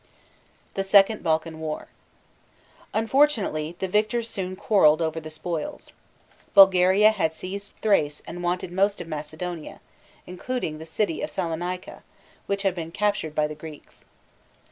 THE 0.73 0.83
SECOND 0.83 1.21
BALKAN 1.21 1.59
WAR. 1.59 1.87
Unfortunately, 2.91 3.75
the 3.77 3.87
victors 3.87 4.27
soon 4.27 4.55
quarreled 4.55 4.99
over 4.99 5.19
the 5.19 5.29
spoils. 5.29 5.91
Bulgaria 6.55 7.11
had 7.11 7.33
seized 7.33 7.73
Thrace 7.83 8.23
and 8.25 8.41
wanted 8.41 8.71
most 8.71 8.99
of 8.99 9.07
Macedonia, 9.07 9.79
including 10.25 10.79
the 10.79 10.87
city 10.87 11.21
of 11.21 11.29
Saloni´ca, 11.29 12.01
which 12.47 12.63
had 12.63 12.73
been 12.73 12.89
captured 12.91 13.35
by 13.35 13.45
the 13.45 13.53
Greeks. 13.53 14.03